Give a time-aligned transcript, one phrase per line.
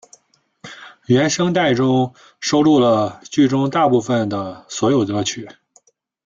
[1.05, 5.47] 原声带中收录了剧中大部份的所有歌曲。